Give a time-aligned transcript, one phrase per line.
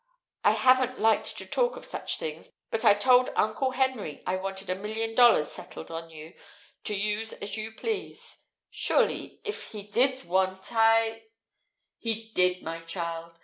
[0.43, 4.71] I haven't liked to talk of such things, but I told Uncle Henry I wanted
[4.71, 6.33] a million dollars settled on you,
[6.85, 8.37] to use as you pleased.
[8.71, 11.25] Surely he did what I"
[11.99, 13.37] "He did, my child.